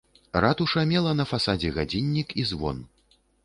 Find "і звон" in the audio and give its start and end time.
2.41-2.85